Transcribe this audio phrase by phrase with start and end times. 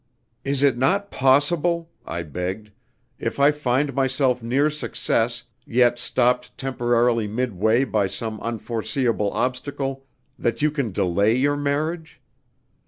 [0.43, 2.71] "Is it not possible," I begged,
[3.19, 10.07] "if I find myself near success, yet stopped temporarily midway by some unforeseen obstacle,
[10.39, 12.19] that you can delay your marriage?